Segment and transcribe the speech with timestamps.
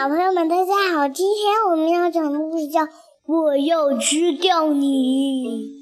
[0.00, 1.08] 小朋友们，大家好！
[1.08, 2.82] 今天我们要讲的故事叫
[3.26, 5.72] 《我要吃掉你》，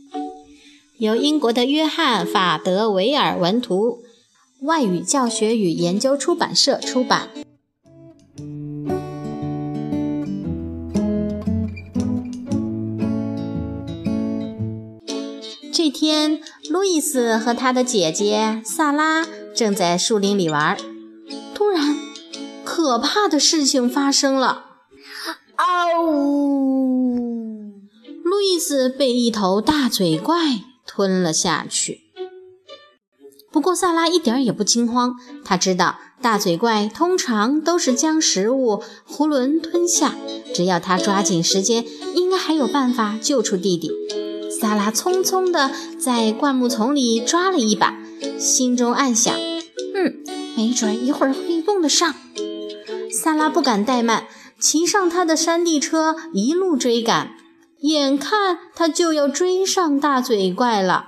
[0.97, 3.99] 由英国的约翰·法德维尔文图，
[4.63, 7.29] 外语教学与研究出版社出版。
[15.71, 16.41] 这天，
[16.71, 20.96] 路易斯和他的姐姐萨拉正在树林里玩，突然。
[22.87, 24.65] 可怕的事情发生了！
[25.57, 27.73] 啊呜！
[28.23, 32.03] 路易斯被一头大嘴怪吞了下去。
[33.51, 40.15] 不过萨拉一点也不惊慌，他知道大嘴怪通常都是将食物囫囵吞下，
[40.55, 41.85] 只要他抓紧时间，
[42.15, 43.91] 应该还有办法救出弟弟。
[44.61, 47.99] 萨拉匆匆地在灌木丛里抓了一把，
[48.39, 49.35] 心中暗想
[49.93, 50.23] ：“嗯，
[50.57, 52.15] 没准一会儿会用得上。”
[53.17, 54.27] 萨拉不敢怠慢，
[54.61, 57.31] 骑上他的山地车，一路追赶。
[57.81, 61.07] 眼看他就要追上大嘴怪了，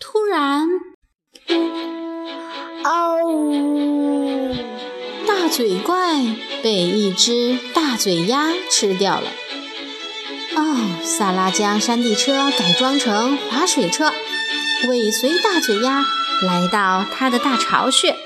[0.00, 0.68] 突然，
[2.84, 3.18] 哦！
[5.26, 6.24] 大嘴怪
[6.62, 9.30] 被一只大嘴鸭吃掉了。
[10.56, 14.12] 哦，萨拉将山地车改装成滑水车，
[14.88, 16.04] 尾随大嘴鸭
[16.42, 18.16] 来到他的大巢穴。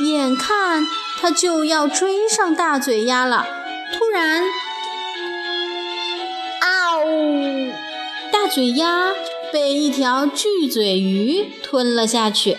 [0.00, 0.86] 眼看。
[1.20, 3.46] 他就要追上大嘴鸭了，
[3.92, 4.42] 突然，
[6.60, 7.70] 啊呜！
[8.32, 9.12] 大嘴鸭
[9.52, 12.56] 被一条巨嘴鱼吞了下去。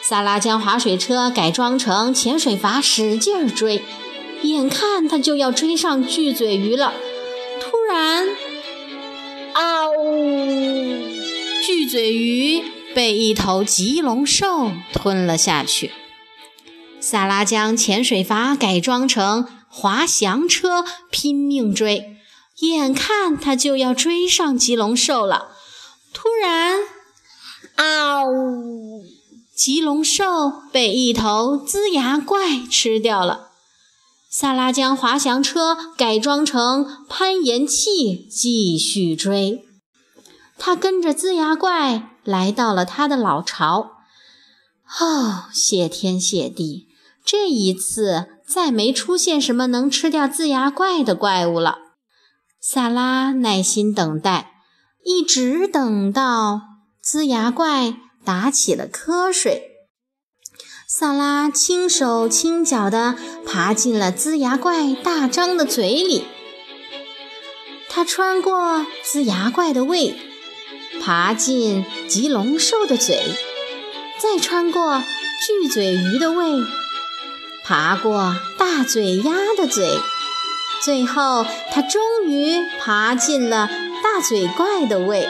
[0.00, 3.82] 萨拉将滑水车改装成潜水筏，使劲追，
[4.40, 6.94] 眼看他就要追上巨嘴鱼了，
[7.60, 8.26] 突然，
[9.52, 11.06] 啊呜！
[11.62, 15.92] 巨嘴鱼被一头棘龙兽吞了下去。
[17.10, 22.18] 萨拉将潜水筏改装成滑翔车，拼命追。
[22.58, 25.52] 眼看他就要追上棘龙兽了，
[26.12, 26.80] 突然，
[27.76, 29.06] 啊呜！
[29.56, 33.52] 棘龙兽被一头龇牙怪吃掉了。
[34.28, 39.64] 萨拉将滑翔车改装成攀岩器，继续追。
[40.58, 43.92] 他跟着龇牙怪来到了他的老巢。
[45.00, 46.87] 哦，谢天谢地！
[47.30, 51.76] 这一次再没出现什么能吃掉龇牙怪的怪物了。
[52.58, 54.52] 萨拉耐心等待，
[55.04, 56.62] 一直等到
[57.04, 57.94] 龇牙怪
[58.24, 59.62] 打起了瞌睡。
[60.88, 63.14] 萨拉轻手轻脚地
[63.44, 66.24] 爬进了龇牙怪大张的嘴里。
[67.90, 70.16] 他穿过龇牙怪的胃，
[71.02, 73.22] 爬进棘龙兽的嘴，
[74.18, 75.04] 再穿过
[75.46, 76.46] 巨嘴鱼的胃。
[77.68, 79.98] 爬过大嘴鸭的嘴，
[80.82, 83.68] 最后他终于爬进了
[84.02, 85.28] 大嘴怪的胃。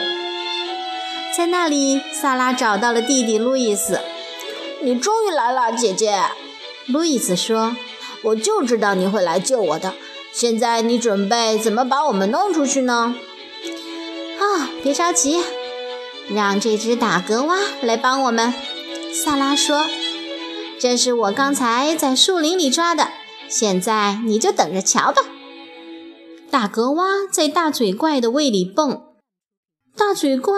[1.35, 3.99] 在那里，萨拉找到了弟弟路易斯。
[4.81, 6.23] “你终于来了，姐姐。”
[6.87, 7.75] 路易斯说
[8.23, 9.93] ，“我就知道你会来救我的。
[10.31, 13.15] 现在你准备怎么把我们弄出去呢
[14.39, 15.43] ？”“啊，别着急，
[16.33, 18.53] 让这只大格蛙来帮我们。”
[19.13, 19.85] 萨拉说。
[20.79, 23.09] 这是我刚才在树林里抓的，
[23.49, 25.23] 现在你就等着瞧吧。
[26.49, 29.03] 大格蛙在大嘴怪的胃里蹦，
[29.97, 30.53] 大嘴怪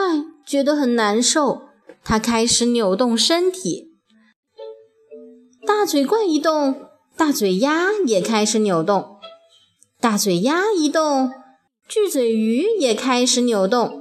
[0.46, 1.64] 觉得很难受，
[2.04, 3.96] 它开始扭动身体。
[5.66, 6.86] 大嘴怪一动，
[7.18, 9.20] 大嘴鸭也开始扭动；
[10.00, 11.32] 大嘴鸭一动，
[11.88, 14.01] 巨嘴鱼也开始扭动。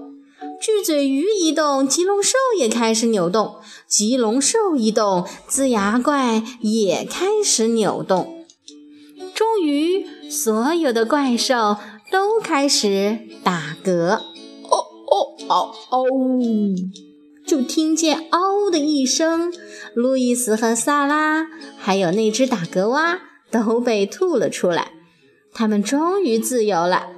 [0.60, 8.44] 巨嘴鱼一动，棘龙兽也开始扭动；棘龙兽一动，龇牙怪也开始扭动。
[9.34, 11.78] 终于，所有的怪兽
[12.10, 14.20] 都开始打嗝。
[14.68, 16.06] 哦哦哦哦！
[17.46, 19.50] 就听见“嗷”的一声，
[19.94, 21.46] 路易斯和萨拉，
[21.78, 23.18] 还有那只打嗝蛙
[23.50, 24.92] 都被吐了出来。
[25.54, 27.08] 他们终于自由了。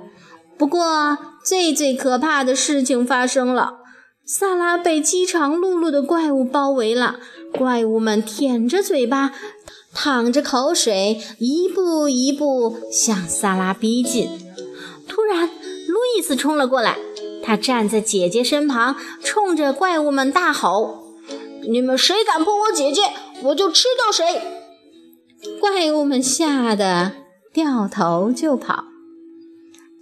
[0.57, 3.79] 不过，最最可怕的事情发生了，
[4.25, 7.17] 萨拉被饥肠辘辘的怪物包围了。
[7.53, 9.33] 怪物们舔着嘴巴，
[9.93, 14.29] 淌着口水，一步一步向萨拉逼近。
[15.09, 16.97] 突然，路易斯冲了过来，
[17.43, 21.17] 他站在姐姐身旁，冲着怪物们大吼
[21.69, 23.03] ：“你们谁敢碰我姐姐，
[23.43, 24.41] 我就吃掉谁！”
[25.61, 27.13] 怪物们吓得
[27.53, 28.92] 掉头就跑。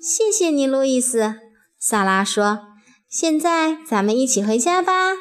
[0.00, 1.34] 谢谢你，路易斯。
[1.78, 2.60] 萨拉说
[3.06, 5.12] ：“现在咱们一起回家吧。”